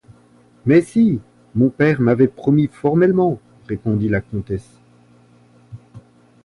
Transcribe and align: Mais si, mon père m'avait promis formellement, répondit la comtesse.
Mais 0.65 0.81
si, 0.81 1.19
mon 1.53 1.69
père 1.69 2.01
m'avait 2.01 2.27
promis 2.27 2.65
formellement, 2.67 3.39
répondit 3.67 4.09
la 4.09 4.19
comtesse. 4.21 4.79